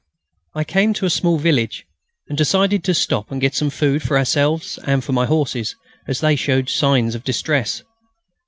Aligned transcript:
I 0.55 0.63
came 0.63 0.95
to 0.95 1.05
a 1.05 1.11
small 1.11 1.37
village, 1.37 1.85
and 2.27 2.35
decided 2.35 2.83
to 2.85 2.93
stop 2.95 3.29
and 3.31 3.39
get 3.39 3.53
some 3.53 3.69
food 3.69 4.01
for 4.01 4.17
ourselves 4.17 4.79
and 4.83 5.03
for 5.03 5.11
my 5.11 5.27
horses, 5.27 5.75
as 6.07 6.21
they 6.21 6.35
showed 6.35 6.69
signs 6.69 7.13
of 7.13 7.23
distress. 7.23 7.83